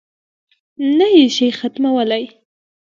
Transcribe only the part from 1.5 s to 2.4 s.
ختمولای.